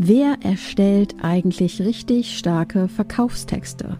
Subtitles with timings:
[0.00, 3.98] Wer erstellt eigentlich richtig starke Verkaufstexte?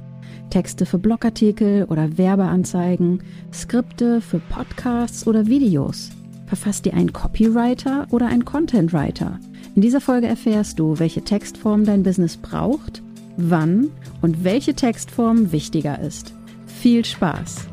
[0.49, 6.11] Texte für Blogartikel oder Werbeanzeigen, Skripte für Podcasts oder Videos.
[6.47, 9.41] Verfasst dir ein Copywriter oder ein Contentwriter?
[9.75, 13.03] In dieser Folge erfährst du, welche Textform dein Business braucht,
[13.37, 13.89] wann
[14.23, 16.33] und welche Textform wichtiger ist.
[16.81, 17.67] Viel Spaß!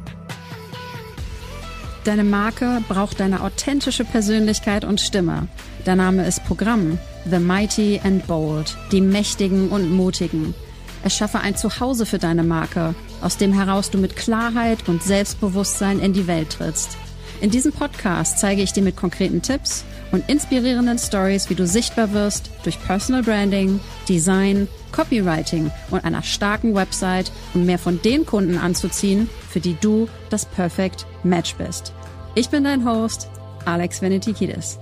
[2.05, 5.47] Deine Marke braucht deine authentische Persönlichkeit und Stimme.
[5.85, 6.97] Der Name ist Programm.
[7.29, 10.55] The Mighty and Bold, die Mächtigen und Mutigen.
[11.03, 16.13] Erschaffe ein Zuhause für deine Marke, aus dem heraus du mit Klarheit und Selbstbewusstsein in
[16.13, 16.97] die Welt trittst.
[17.39, 22.13] In diesem Podcast zeige ich dir mit konkreten Tipps und inspirierenden Stories, wie du sichtbar
[22.13, 23.79] wirst durch Personal Branding,
[24.09, 30.07] Design, Copywriting und einer starken Website, um mehr von den Kunden anzuziehen, für die du
[30.31, 31.93] das Perfect Match bist.
[32.33, 33.29] Ich bin dein Host,
[33.65, 34.79] Alex Venetikidis.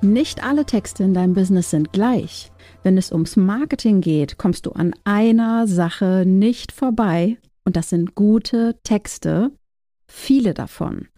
[0.00, 2.52] Nicht alle Texte in deinem Business sind gleich.
[2.84, 8.14] Wenn es ums Marketing geht, kommst du an einer Sache nicht vorbei und das sind
[8.14, 9.50] gute Texte,
[10.06, 11.08] viele davon.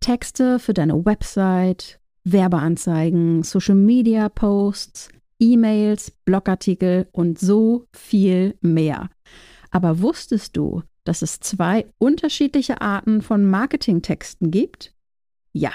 [0.00, 9.10] Texte für deine Website, Werbeanzeigen, Social Media Posts, E-Mails, Blogartikel und so viel mehr.
[9.70, 14.94] Aber wusstest du, dass es zwei unterschiedliche Arten von Marketingtexten gibt?
[15.52, 15.72] Ja,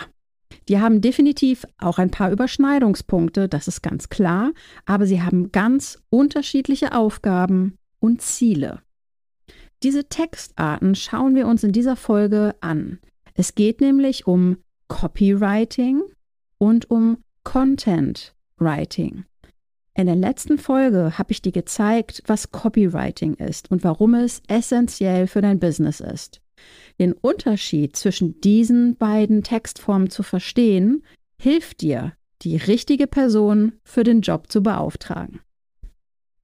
[0.70, 4.52] die haben definitiv auch ein paar Überschneidungspunkte, das ist ganz klar,
[4.86, 8.82] aber sie haben ganz unterschiedliche Aufgaben und Ziele.
[9.82, 13.00] Diese Textarten schauen wir uns in dieser Folge an.
[13.34, 14.58] Es geht nämlich um
[14.90, 16.04] Copywriting
[16.60, 19.26] und um Content Writing.
[19.96, 25.26] In der letzten Folge habe ich dir gezeigt, was Copywriting ist und warum es essentiell
[25.26, 26.42] für dein Business ist.
[27.00, 31.04] Den Unterschied zwischen diesen beiden Textformen zu verstehen,
[31.40, 35.42] hilft dir, die richtige Person für den Job zu beauftragen.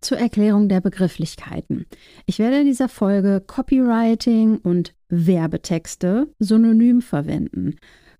[0.02, 1.86] Zur Erklärung der Begrifflichkeiten.
[2.26, 7.78] Ich werde in dieser Folge Copywriting und Werbetexte synonym verwenden.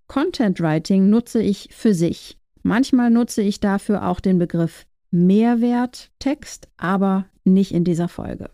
[0.08, 2.38] Content Writing nutze ich für sich.
[2.62, 8.50] Manchmal nutze ich dafür auch den Begriff Mehrwerttext, aber nicht in dieser Folge.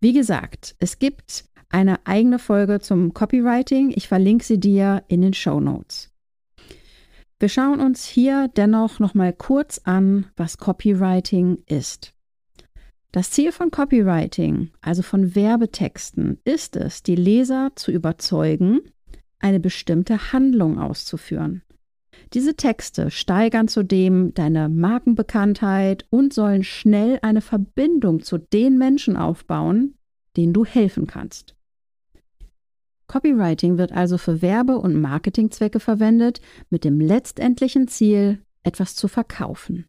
[0.00, 3.92] Wie gesagt, es gibt eine eigene Folge zum Copywriting.
[3.94, 6.10] Ich verlinke sie dir in den Show Notes.
[7.38, 12.12] Wir schauen uns hier dennoch noch mal kurz an, was Copywriting ist.
[13.12, 18.80] Das Ziel von Copywriting, also von Werbetexten, ist es, die Leser zu überzeugen,
[19.38, 21.62] eine bestimmte Handlung auszuführen.
[22.34, 29.94] Diese Texte steigern zudem deine Markenbekanntheit und sollen schnell eine Verbindung zu den Menschen aufbauen,
[30.36, 31.56] denen du helfen kannst.
[33.10, 36.40] Copywriting wird also für Werbe- und Marketingzwecke verwendet,
[36.70, 39.86] mit dem letztendlichen Ziel, etwas zu verkaufen.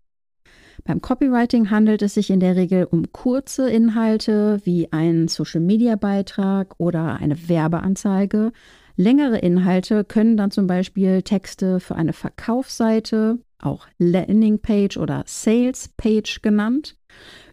[0.85, 7.17] Beim Copywriting handelt es sich in der Regel um kurze Inhalte wie ein Social-Media-Beitrag oder
[7.17, 8.53] eine Werbeanzeige.
[8.95, 16.97] Längere Inhalte können dann zum Beispiel Texte für eine Verkaufsseite, auch Landing-Page oder Sales-Page genannt.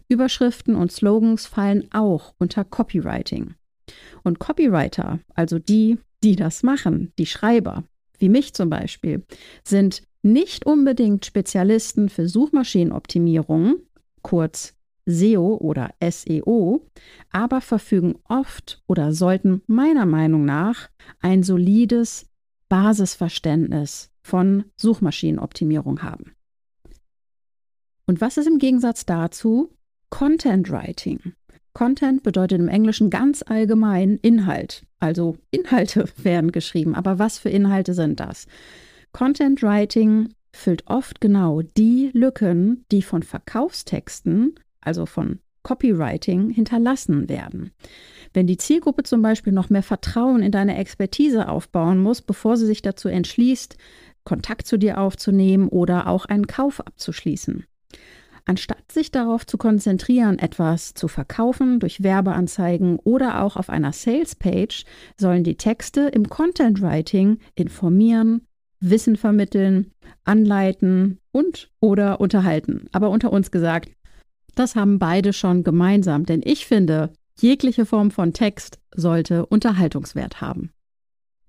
[0.07, 3.53] Überschriften und Slogans fallen auch unter Copywriting.
[4.23, 7.83] Und Copywriter, also die, die das machen, die Schreiber,
[8.17, 9.23] wie mich zum Beispiel,
[9.63, 13.77] sind nicht unbedingt Spezialisten für Suchmaschinenoptimierung,
[14.21, 16.85] kurz SEO oder SEO,
[17.31, 20.89] aber verfügen oft oder sollten meiner Meinung nach
[21.19, 22.27] ein solides
[22.67, 26.35] Basisverständnis von Suchmaschinenoptimierung haben.
[28.05, 29.71] Und was ist im Gegensatz dazu
[30.09, 31.33] Content Writing?
[31.73, 34.83] Content bedeutet im Englischen ganz allgemein Inhalt.
[34.99, 36.95] Also Inhalte werden geschrieben.
[36.95, 38.47] Aber was für Inhalte sind das?
[39.11, 47.71] Content Writing füllt oft genau die Lücken, die von Verkaufstexten, also von Copywriting, hinterlassen werden.
[48.33, 52.65] Wenn die Zielgruppe zum Beispiel noch mehr Vertrauen in deine Expertise aufbauen muss, bevor sie
[52.65, 53.77] sich dazu entschließt,
[54.23, 57.65] Kontakt zu dir aufzunehmen oder auch einen Kauf abzuschließen.
[58.49, 64.85] Anstatt sich darauf zu konzentrieren, etwas zu verkaufen durch Werbeanzeigen oder auch auf einer Salespage,
[65.17, 68.41] sollen die Texte im Content Writing informieren,
[68.79, 69.91] Wissen vermitteln,
[70.23, 72.87] anleiten und oder unterhalten.
[72.91, 73.91] Aber unter uns gesagt,
[74.55, 80.71] das haben beide schon gemeinsam, denn ich finde, jegliche Form von Text sollte Unterhaltungswert haben.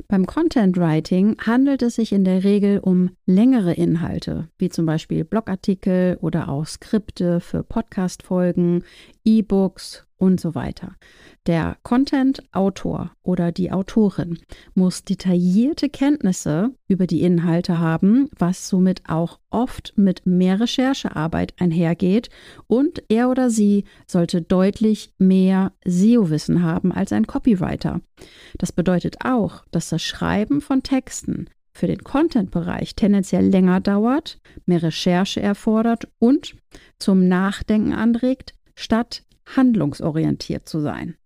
[0.08, 5.24] Beim Content Writing handelt es sich in der Regel um längere Inhalte, wie zum Beispiel
[5.24, 8.84] Blogartikel oder auch Skripte für Podcast-Folgen,
[9.24, 10.96] E-Books und so weiter.
[11.46, 14.38] Der Content-Autor oder die Autorin
[14.74, 22.28] muss detaillierte Kenntnisse über die Inhalte haben, was somit auch oft mit mehr Recherchearbeit einhergeht
[22.66, 28.02] und er oder sie sollte deutlich mehr SEO-Wissen haben als ein Copywriter.
[28.58, 34.82] Das bedeutet auch, dass das Schreiben von Texten für den Content-Bereich tendenziell länger dauert, mehr
[34.82, 36.56] Recherche erfordert und
[36.98, 39.22] zum Nachdenken anregt, statt
[39.56, 41.16] handlungsorientiert zu sein.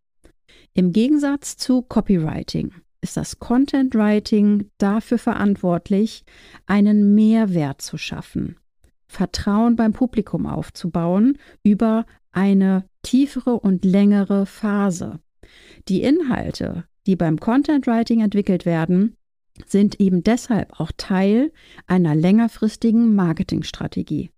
[0.73, 6.25] Im Gegensatz zu Copywriting ist das Content Writing dafür verantwortlich,
[6.67, 8.57] einen Mehrwert zu schaffen,
[9.07, 15.21] Vertrauen beim Publikum aufzubauen über eine tiefere und längere Phase.
[15.89, 19.17] Die Inhalte, die beim Content Writing entwickelt werden,
[19.67, 21.53] sind eben deshalb auch Teil
[21.87, 24.31] einer längerfristigen Marketingstrategie.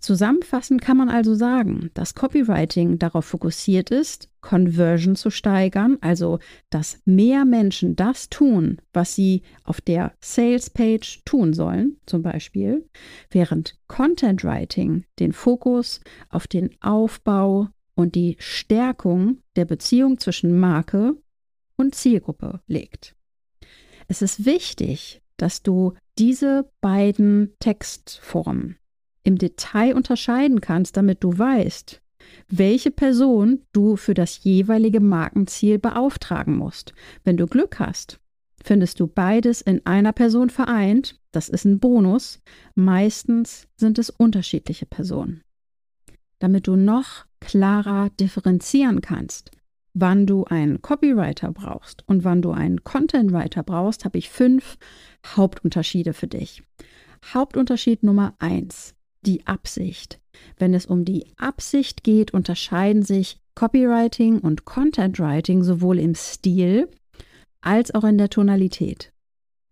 [0.00, 6.38] Zusammenfassend kann man also sagen, dass Copywriting darauf fokussiert ist, Conversion zu steigern, also
[6.70, 12.88] dass mehr Menschen das tun, was sie auf der Sales Page tun sollen, zum Beispiel,
[13.30, 21.16] während Content Writing den Fokus auf den Aufbau und die Stärkung der Beziehung zwischen Marke
[21.76, 23.16] und Zielgruppe legt.
[24.06, 28.77] Es ist wichtig, dass du diese beiden Textformen
[29.28, 32.00] im Detail unterscheiden kannst, damit du weißt,
[32.48, 36.94] welche Person du für das jeweilige Markenziel beauftragen musst.
[37.24, 38.20] Wenn du Glück hast,
[38.64, 41.20] findest du beides in einer Person vereint.
[41.30, 42.40] Das ist ein Bonus.
[42.74, 45.42] Meistens sind es unterschiedliche Personen.
[46.38, 49.50] Damit du noch klarer differenzieren kannst,
[49.92, 54.78] wann du einen Copywriter brauchst und wann du einen Contentwriter brauchst, habe ich fünf
[55.26, 56.62] Hauptunterschiede für dich.
[57.34, 58.94] Hauptunterschied Nummer eins
[59.28, 60.20] die Absicht.
[60.56, 66.88] Wenn es um die Absicht geht, unterscheiden sich Copywriting und Content Writing sowohl im Stil
[67.60, 69.12] als auch in der Tonalität.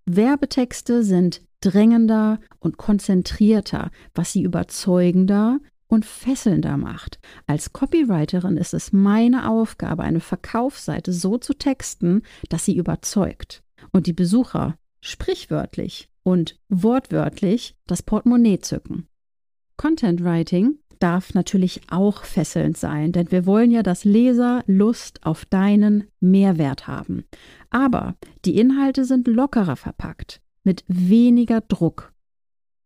[0.05, 5.59] Werbetexte sind drängender und konzentrierter, was sie überzeugender
[5.89, 7.19] und fesselnder macht.
[7.47, 13.63] Als Copywriterin ist es meine Aufgabe, eine Verkaufsseite so zu texten, dass sie überzeugt
[13.93, 19.09] und die Besucher sprichwörtlich und wortwörtlich das Portemonnaie zücken.
[19.77, 25.45] Content Writing darf natürlich auch fesselnd sein, denn wir wollen ja, dass Leser Lust auf
[25.45, 27.25] deinen Mehrwert haben.
[27.71, 32.13] Aber die Inhalte sind lockerer verpackt, mit weniger Druck.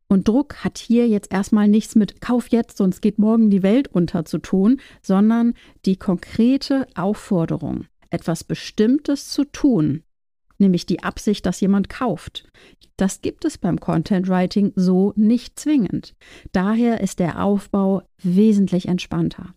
[0.08, 3.86] Und Druck hat hier jetzt erstmal nichts mit Kauf jetzt, sonst geht morgen die Welt
[3.86, 5.54] unter zu tun, sondern
[5.86, 10.02] die konkrete Aufforderung, etwas Bestimmtes zu tun,
[10.60, 12.48] nämlich die Absicht, dass jemand kauft.
[12.96, 16.14] Das gibt es beim Content Writing so nicht zwingend.
[16.52, 19.54] Daher ist der Aufbau wesentlich entspannter.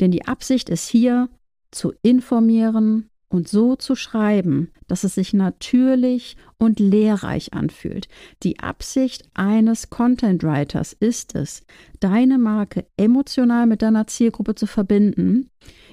[0.00, 1.28] Denn die Absicht ist hier
[1.70, 8.08] zu informieren und so zu schreiben, dass es sich natürlich und lehrreich anfühlt.
[8.42, 11.62] Die Absicht eines Content Writers ist es,
[12.00, 15.50] deine Marke emotional mit deiner Zielgruppe zu verbinden,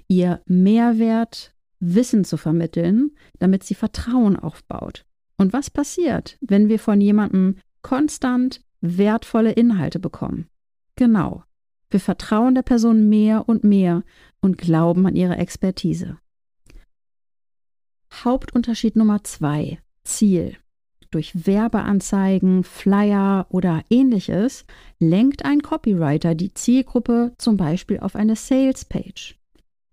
[0.08, 5.06] ihr Mehrwert Wissen zu vermitteln, damit sie Vertrauen aufbaut.
[5.38, 10.48] Und was passiert, wenn wir von jemandem konstant wertvolle Inhalte bekommen?
[10.96, 11.44] Genau.
[11.90, 14.04] Wir vertrauen der Person mehr und mehr
[14.42, 16.18] und glauben an ihre Expertise.
[18.12, 19.80] Hauptunterschied Nummer zwei.
[20.04, 20.58] Ziel.
[21.12, 24.66] Durch Werbeanzeigen, Flyer oder ähnliches
[25.00, 29.38] lenkt ein Copywriter die Zielgruppe zum Beispiel auf eine Sales-Page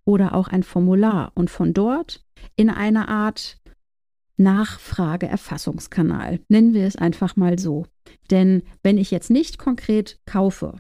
[0.05, 2.25] oder auch ein Formular und von dort
[2.57, 3.59] in eine Art
[4.37, 6.41] Nachfrageerfassungskanal.
[6.49, 7.87] Nennen wir es einfach mal so.
[8.31, 10.77] Denn wenn ich jetzt nicht konkret kaufe,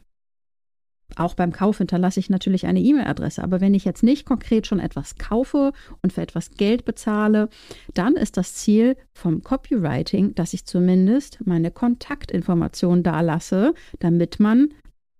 [1.16, 4.80] auch beim Kauf hinterlasse ich natürlich eine E-Mail-Adresse, aber wenn ich jetzt nicht konkret schon
[4.80, 7.48] etwas kaufe und für etwas Geld bezahle,
[7.94, 14.72] dann ist das Ziel vom Copywriting, dass ich zumindest meine Kontaktinformationen da lasse, damit man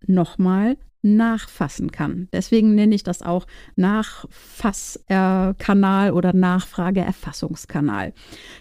[0.07, 2.29] nochmal nachfassen kann.
[2.33, 8.15] Deswegen nenne ich das auch Nachfasskanal oder Nachfrageerfassungskanal.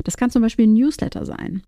[0.03, 1.63] Das kann zum Beispiel ein Newsletter sein.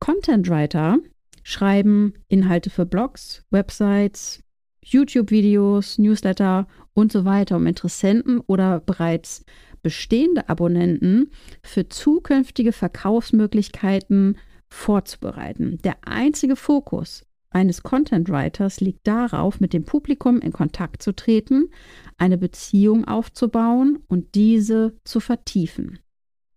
[0.00, 0.98] Content Writer
[1.42, 4.42] schreiben Inhalte für Blogs, Websites,
[4.84, 9.44] YouTube-Videos, Newsletter und so weiter, um Interessenten oder bereits
[9.82, 11.30] bestehende Abonnenten
[11.62, 14.38] für zukünftige Verkaufsmöglichkeiten
[14.68, 15.78] vorzubereiten.
[15.84, 21.70] Der einzige Fokus eines Content Writers liegt darauf, mit dem Publikum in Kontakt zu treten,
[22.16, 25.98] eine Beziehung aufzubauen und diese zu vertiefen.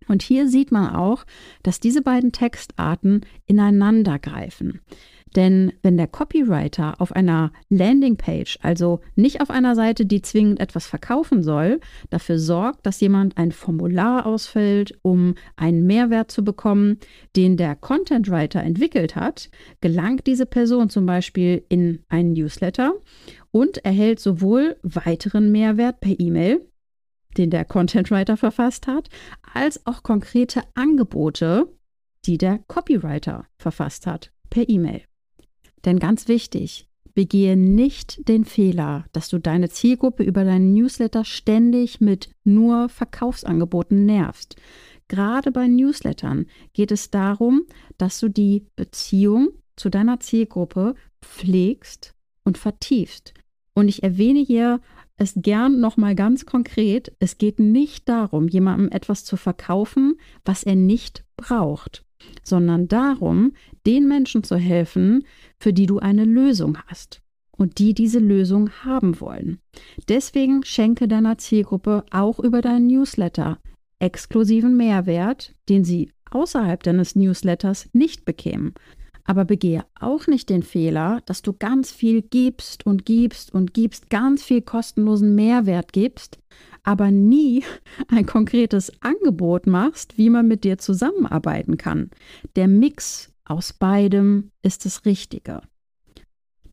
[0.08, 1.26] Und hier sieht man auch,
[1.64, 4.82] dass diese beiden Textarten ineinander greifen.
[5.36, 10.88] Denn wenn der Copywriter auf einer Landingpage, also nicht auf einer Seite, die zwingend etwas
[10.88, 11.80] verkaufen soll,
[12.10, 16.98] dafür sorgt, dass jemand ein Formular ausfüllt, um einen Mehrwert zu bekommen,
[17.36, 22.94] den der Contentwriter entwickelt hat, gelangt diese Person zum Beispiel in einen Newsletter
[23.52, 26.66] und erhält sowohl weiteren Mehrwert per E-Mail,
[27.38, 29.10] den der Contentwriter verfasst hat,
[29.54, 31.68] als auch konkrete Angebote,
[32.26, 35.02] die der Copywriter verfasst hat per E-Mail.
[35.86, 42.02] Denn ganz wichtig, begehe nicht den Fehler, dass du deine Zielgruppe über deinen Newsletter ständig
[42.02, 44.56] mit nur Verkaufsangeboten nervst.
[45.08, 47.64] Gerade bei Newslettern geht es darum,
[47.98, 53.34] dass du die Beziehung zu deiner Zielgruppe pflegst und vertiefst.
[53.74, 54.80] Und ich erwähne hier
[55.18, 57.14] es gern nochmal ganz konkret.
[57.20, 60.16] Es geht nicht darum, jemandem etwas zu verkaufen,
[60.46, 62.04] was er nicht braucht,
[62.44, 63.54] sondern darum,
[63.86, 65.26] den Menschen zu helfen,
[65.58, 69.60] für die du eine Lösung hast und die diese Lösung haben wollen.
[70.10, 73.60] Deswegen schenke deiner Zielgruppe auch über deinen Newsletter
[74.00, 78.74] exklusiven Mehrwert, den sie außerhalb deines Newsletters nicht bekämen.
[79.26, 84.10] Aber begehe auch nicht den Fehler, dass du ganz viel gibst und gibst und gibst,
[84.10, 86.40] ganz viel kostenlosen Mehrwert gibst,
[86.84, 87.64] aber nie
[88.08, 92.10] ein konkretes Angebot machst, wie man mit dir zusammenarbeiten kann.
[92.56, 95.62] Der Mix aus beidem ist das Richtige.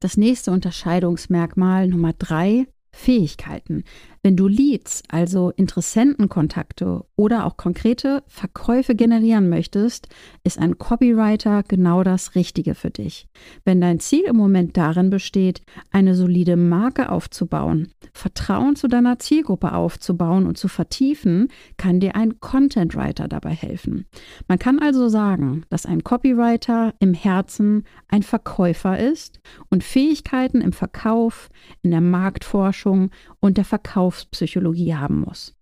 [0.01, 3.85] Das nächste Unterscheidungsmerkmal Nummer drei Fähigkeiten.
[4.23, 10.09] Wenn du Leads, also Interessentenkontakte oder auch konkrete Verkäufe generieren möchtest,
[10.45, 13.29] ist ein Copywriter genau das Richtige für dich.
[13.65, 19.73] Wenn dein Ziel im Moment darin besteht, eine solide Marke aufzubauen, Vertrauen zu deiner Zielgruppe
[19.73, 24.07] aufzubauen und zu vertiefen, kann dir ein Content Writer dabei helfen.
[24.49, 30.73] Man kann also sagen, dass ein Copywriter im Herzen ein Verkäufer ist und Fähigkeiten im
[30.73, 31.49] Verkauf,
[31.83, 33.11] in der Marktforschung
[33.41, 33.65] und der
[34.09, 35.55] Verkaufspsychologie haben muss.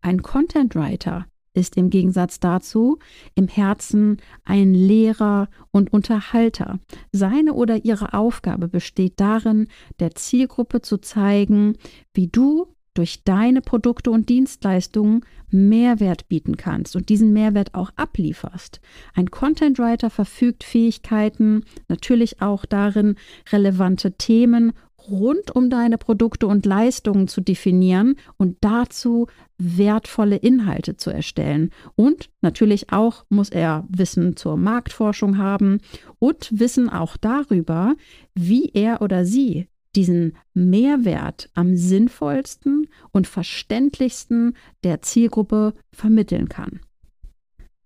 [0.00, 2.98] Ein Content Writer ist im Gegensatz dazu
[3.34, 6.78] im Herzen ein Lehrer und Unterhalter.
[7.12, 9.68] Seine oder ihre Aufgabe besteht darin,
[9.98, 11.76] der Zielgruppe zu zeigen,
[12.12, 18.80] wie du durch deine Produkte und Dienstleistungen Mehrwert bieten kannst und diesen Mehrwert auch ablieferst.
[19.14, 23.16] Ein Content Writer verfügt Fähigkeiten, natürlich auch darin,
[23.50, 24.72] relevante Themen
[25.08, 29.26] rund um deine Produkte und Leistungen zu definieren und dazu
[29.58, 31.70] wertvolle Inhalte zu erstellen.
[31.94, 35.80] Und natürlich auch muss er Wissen zur Marktforschung haben
[36.18, 37.94] und Wissen auch darüber,
[38.34, 46.80] wie er oder sie diesen Mehrwert am sinnvollsten und verständlichsten der Zielgruppe vermitteln kann.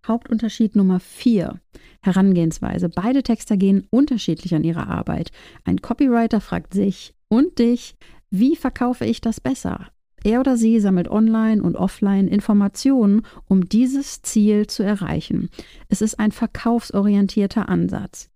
[0.07, 1.61] Hauptunterschied Nummer vier.
[2.03, 2.89] Herangehensweise.
[2.89, 5.31] Beide Texter gehen unterschiedlich an ihre Arbeit.
[5.65, 7.95] Ein Copywriter fragt sich und dich,
[8.31, 9.89] wie verkaufe ich das besser?
[10.23, 15.49] Er oder sie sammelt online und offline Informationen, um dieses Ziel zu erreichen.
[15.89, 18.29] Es ist ein verkaufsorientierter Ansatz.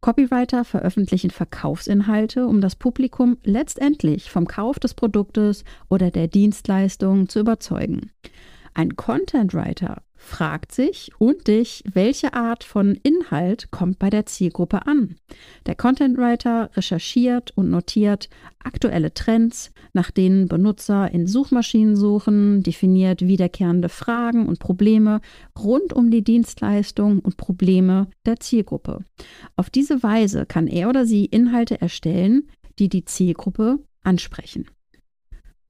[0.00, 7.40] Copywriter veröffentlichen Verkaufsinhalte, um das Publikum letztendlich vom Kauf des Produktes oder der Dienstleistung zu
[7.40, 8.10] überzeugen.
[8.74, 14.86] Ein Content Writer fragt sich und dich, welche Art von Inhalt kommt bei der Zielgruppe
[14.86, 15.16] an.
[15.66, 18.30] Der Content Writer recherchiert und notiert
[18.62, 25.20] aktuelle Trends, nach denen Benutzer in Suchmaschinen suchen, definiert wiederkehrende Fragen und Probleme
[25.58, 29.00] rund um die Dienstleistung und Probleme der Zielgruppe.
[29.56, 32.48] Auf diese Weise kann er oder sie Inhalte erstellen,
[32.78, 34.66] die die Zielgruppe ansprechen.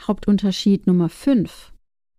[0.06, 1.71] Hauptunterschied Nummer 5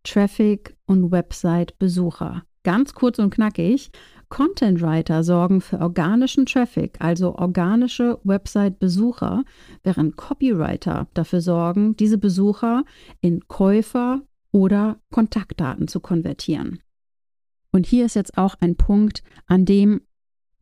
[0.04, 2.44] Traffic und Website-Besucher.
[2.64, 3.92] Ganz kurz und knackig.
[4.30, 9.44] Content Writer sorgen für organischen Traffic, also organische Website-Besucher,
[9.84, 12.84] während Copywriter dafür sorgen, diese Besucher
[13.22, 16.80] in Käufer oder Kontaktdaten zu konvertieren.
[17.72, 20.02] Und hier ist jetzt auch ein Punkt, an dem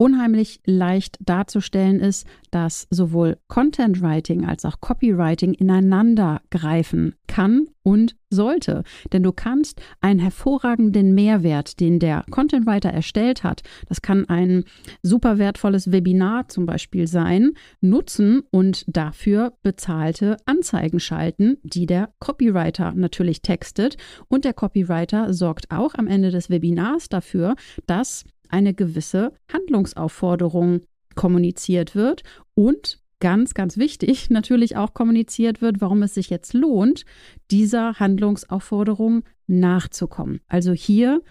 [0.01, 8.15] unheimlich leicht darzustellen ist, dass sowohl Content Writing als auch Copywriting ineinander greifen kann und
[8.31, 8.83] sollte.
[9.13, 14.63] Denn du kannst einen hervorragenden Mehrwert, den der Content Writer erstellt hat, das kann ein
[15.03, 22.93] super wertvolles Webinar zum Beispiel sein, nutzen und dafür bezahlte Anzeigen schalten, die der Copywriter
[22.93, 23.97] natürlich textet.
[24.29, 27.53] Und der Copywriter sorgt auch am Ende des Webinars dafür,
[27.85, 30.81] dass eine gewisse Handlungsaufforderung
[31.15, 37.05] kommuniziert wird und ganz, ganz wichtig natürlich auch kommuniziert wird, warum es sich jetzt lohnt,
[37.49, 40.41] dieser Handlungsaufforderung nachzukommen.
[40.47, 41.21] Also hier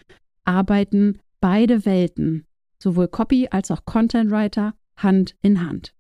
[0.45, 2.47] arbeiten beide Welten,
[2.79, 5.95] sowohl Copy als auch Content Writer, Hand in Hand.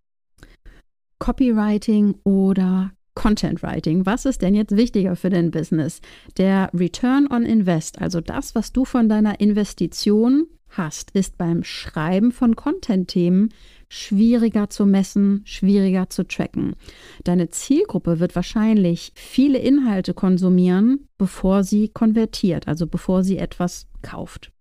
[1.19, 4.07] Copywriting oder Content Writing.
[4.07, 6.01] Was ist denn jetzt wichtiger für dein Business?
[6.39, 12.33] Der Return on Invest, also das, was du von deiner Investition hast, ist beim Schreiben
[12.33, 13.51] von Content-Themen
[13.89, 16.77] schwieriger zu messen, schwieriger zu tracken.
[17.25, 24.53] Deine Zielgruppe wird wahrscheinlich viele Inhalte konsumieren, bevor sie konvertiert, also bevor sie etwas kauft.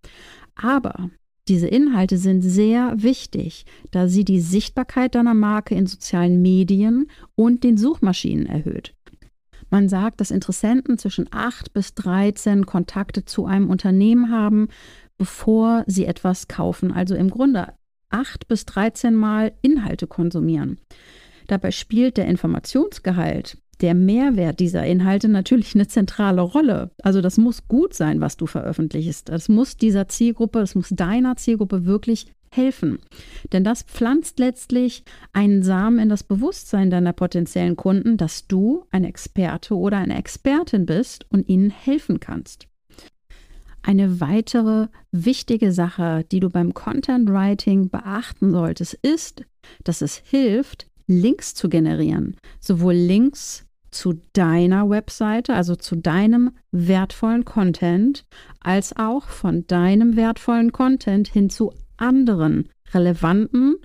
[0.55, 1.09] Aber
[1.47, 7.63] diese Inhalte sind sehr wichtig, da sie die Sichtbarkeit deiner Marke in sozialen Medien und
[7.63, 8.93] den Suchmaschinen erhöht.
[9.71, 14.67] Man sagt, dass Interessenten zwischen 8 bis 13 Kontakte zu einem Unternehmen haben,
[15.19, 16.91] bevor sie etwas kaufen.
[16.91, 17.73] Also im Grunde
[18.09, 20.79] 8 bis 13 Mal Inhalte konsumieren.
[21.45, 26.91] Dabei spielt der Informationsgehalt, der Mehrwert dieser Inhalte natürlich eine zentrale Rolle.
[27.01, 29.29] Also das muss gut sein, was du veröffentlichst.
[29.29, 32.99] Das muss dieser Zielgruppe, das muss deiner Zielgruppe wirklich helfen.
[33.51, 39.03] Denn das pflanzt letztlich einen Samen in das Bewusstsein deiner potenziellen Kunden, dass du ein
[39.03, 42.68] Experte oder eine Expertin bist und ihnen helfen kannst.
[43.81, 49.43] Eine weitere wichtige Sache, die du beim Content Writing beachten solltest, ist,
[49.83, 52.35] dass es hilft, Links zu generieren.
[52.59, 58.25] Sowohl Links zu deiner Webseite, also zu deinem wertvollen Content,
[58.59, 63.77] als auch von deinem wertvollen Content hin zu anderen relevanten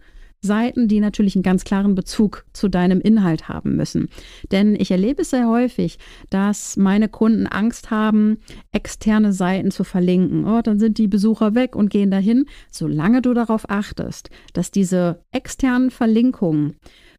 [0.45, 4.09] Seiten, die natürlich einen ganz klaren Bezug zu deinem Inhalt haben müssen.
[4.53, 5.99] Denn ich erlebe es sehr häufig,
[6.31, 8.39] dass meine Kunden Angst haben,
[8.71, 10.45] externe Seiten zu verlinken.
[10.45, 12.45] Oh, dann sind die Besucher weg und gehen dahin.
[12.71, 16.77] Solange du darauf achtest, dass diese externen Verlinkungen,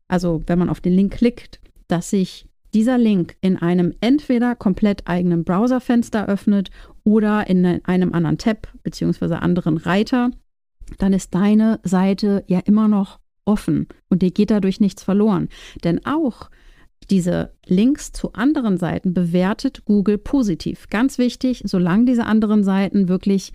[0.07, 5.07] also wenn man auf den Link klickt, dass sich dieser Link in einem entweder komplett
[5.07, 6.71] eigenen Browserfenster öffnet
[7.05, 9.35] oder in einem anderen Tab bzw.
[9.35, 10.31] anderen Reiter,
[10.97, 15.49] dann ist deine Seite ja immer noch offen und dir geht dadurch nichts verloren.
[15.83, 16.49] Denn auch
[17.09, 20.89] diese Links zu anderen Seiten bewertet Google positiv.
[20.89, 23.53] Ganz wichtig, solange diese anderen Seiten wirklich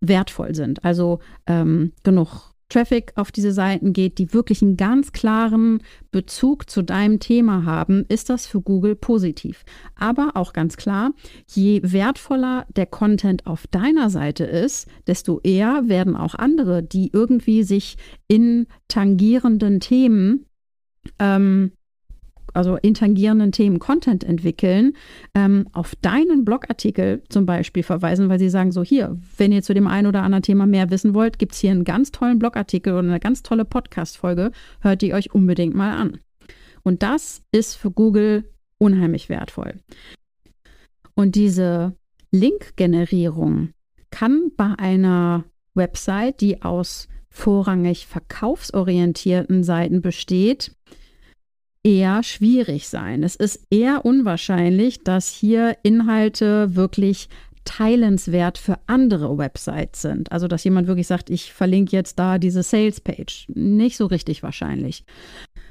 [0.00, 5.82] wertvoll sind, also ähm, genug Traffic auf diese Seiten geht, die wirklich einen ganz klaren
[6.10, 9.64] Bezug zu deinem Thema haben, ist das für Google positiv.
[9.94, 11.12] Aber auch ganz klar,
[11.48, 17.62] je wertvoller der Content auf deiner Seite ist, desto eher werden auch andere, die irgendwie
[17.62, 20.46] sich in tangierenden Themen
[21.20, 21.72] ähm,
[22.56, 24.94] also intangierenden Themen Content entwickeln,
[25.34, 29.74] ähm, auf deinen Blogartikel zum Beispiel verweisen, weil sie sagen, so hier, wenn ihr zu
[29.74, 32.92] dem einen oder anderen Thema mehr wissen wollt, gibt es hier einen ganz tollen Blogartikel
[32.92, 36.18] oder eine ganz tolle Podcast-Folge, hört die euch unbedingt mal an.
[36.82, 38.44] Und das ist für Google
[38.78, 39.74] unheimlich wertvoll.
[41.14, 41.96] Und diese
[42.30, 43.70] Link-Generierung
[44.10, 50.72] kann bei einer Website, die aus vorrangig verkaufsorientierten Seiten besteht,
[51.86, 53.22] eher schwierig sein.
[53.22, 57.28] Es ist eher unwahrscheinlich, dass hier Inhalte wirklich
[57.64, 60.32] teilenswert für andere Websites sind.
[60.32, 63.46] Also, dass jemand wirklich sagt, ich verlinke jetzt da diese Sales-Page.
[63.54, 65.04] Nicht so richtig wahrscheinlich.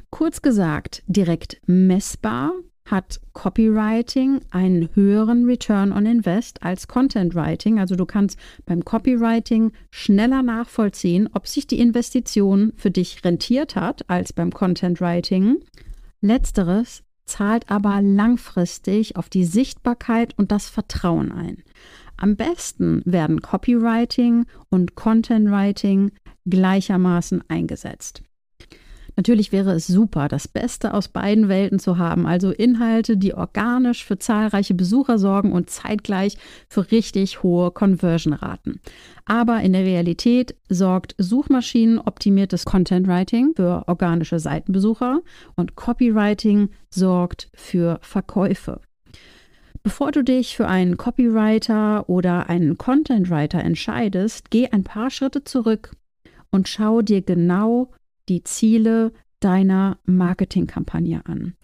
[0.09, 2.53] Kurz gesagt, direkt messbar
[2.89, 7.79] hat Copywriting einen höheren Return on Invest als Content Writing.
[7.79, 14.09] Also du kannst beim Copywriting schneller nachvollziehen, ob sich die Investition für dich rentiert hat
[14.09, 15.57] als beim Content Writing.
[16.25, 21.63] Letzteres zahlt aber langfristig auf die Sichtbarkeit und das Vertrauen ein.
[22.17, 26.11] Am besten werden Copywriting und Content Writing
[26.45, 28.23] gleichermaßen eingesetzt.
[29.15, 34.03] Natürlich wäre es super, das Beste aus beiden Welten zu haben, also Inhalte, die organisch
[34.03, 38.81] für zahlreiche Besucher sorgen und zeitgleich für richtig hohe Conversion-Raten.
[39.25, 45.21] Aber in der Realität sorgt Suchmaschinenoptimiertes Content Writing für organische Seitenbesucher
[45.55, 48.81] und Copywriting sorgt für Verkäufe.
[49.81, 55.43] Bevor du dich für einen Copywriter oder einen Content Writer entscheidest, geh ein paar Schritte
[55.43, 55.91] zurück
[56.49, 57.91] und schau dir genau
[58.29, 61.55] die Ziele deiner Marketingkampagne an.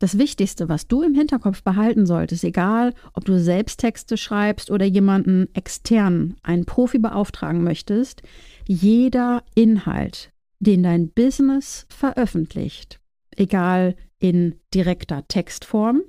[0.00, 4.84] Das Wichtigste, was du im Hinterkopf behalten solltest, egal ob du selbst Texte schreibst oder
[4.84, 8.22] jemanden extern, einen Profi beauftragen möchtest,
[8.66, 13.00] jeder Inhalt, den dein Business veröffentlicht,
[13.36, 16.02] egal in direkter Textform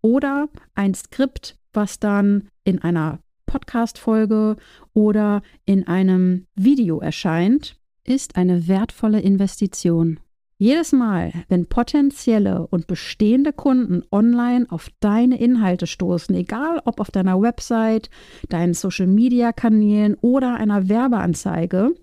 [0.00, 4.56] oder ein Skript, was dann in einer Podcast-Folge
[4.94, 7.77] oder in einem Video erscheint,
[8.08, 10.18] ist eine wertvolle Investition.
[10.60, 17.12] Jedes Mal, wenn potenzielle und bestehende Kunden online auf deine Inhalte stoßen, egal ob auf
[17.12, 18.10] deiner Website,
[18.48, 21.94] deinen Social-Media-Kanälen oder einer Werbeanzeige,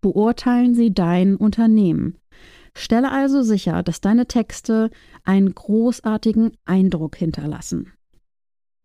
[0.00, 2.16] beurteilen sie dein Unternehmen.
[2.74, 4.90] Stelle also sicher, dass deine Texte
[5.24, 7.92] einen großartigen Eindruck hinterlassen.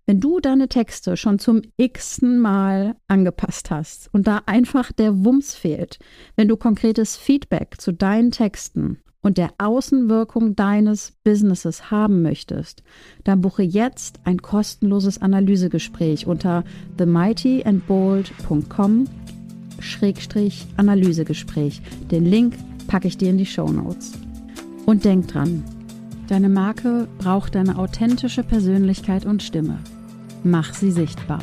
[0.05, 5.53] Wenn du deine Texte schon zum x-ten Mal angepasst hast und da einfach der Wumms
[5.53, 5.99] fehlt,
[6.35, 12.83] wenn du konkretes Feedback zu deinen Texten und der Außenwirkung deines Businesses haben möchtest,
[13.23, 16.63] dann buche jetzt ein kostenloses Analysegespräch unter
[16.97, 19.05] themightyandbold.com
[19.79, 21.81] Schrägstrich Analysegespräch.
[22.09, 22.55] Den Link
[22.87, 24.13] packe ich dir in die Show Notes.
[24.85, 25.63] Und denk dran,
[26.31, 29.79] deine Marke braucht deine authentische Persönlichkeit und Stimme.
[30.45, 31.39] Mach sie sichtbar.